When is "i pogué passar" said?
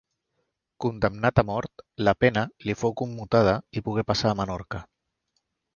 3.81-4.35